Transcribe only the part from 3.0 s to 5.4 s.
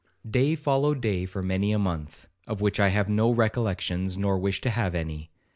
no recollections, nor wish to have any.